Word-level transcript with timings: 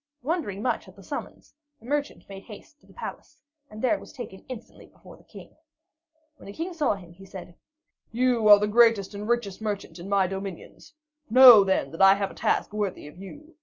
Wondering 0.23 0.63
much 0.63 0.87
at 0.87 0.95
the 0.95 1.03
summons, 1.03 1.53
the 1.79 1.85
merchant 1.85 2.27
made 2.27 2.45
haste 2.45 2.79
to 2.81 2.87
the 2.87 2.93
palace, 2.95 3.43
and 3.69 3.83
was 3.83 4.11
there 4.11 4.25
taken 4.25 4.43
instantly 4.49 4.87
before 4.87 5.15
the 5.15 5.23
King. 5.23 5.55
When 6.37 6.47
the 6.47 6.53
King 6.53 6.73
saw 6.73 6.95
him, 6.95 7.13
he 7.13 7.23
said: 7.23 7.53
"You 8.11 8.47
are 8.47 8.57
the 8.57 8.67
greatest 8.67 9.13
and 9.13 9.29
richest 9.29 9.61
merchant 9.61 9.99
in 9.99 10.09
my 10.09 10.25
dominions. 10.25 10.95
Know, 11.29 11.63
then, 11.63 11.91
that 11.91 12.01
I 12.01 12.15
have 12.15 12.31
a 12.31 12.33
task 12.33 12.73
worthy 12.73 13.05
of 13.07 13.19
you. 13.19 13.53